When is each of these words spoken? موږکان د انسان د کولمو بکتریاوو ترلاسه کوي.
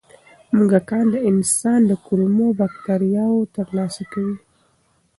موږکان 0.55 1.05
د 1.13 1.15
انسان 1.31 1.79
د 1.87 1.91
کولمو 2.05 2.47
بکتریاوو 2.59 3.49
ترلاسه 3.55 4.03
کوي. 4.11 4.37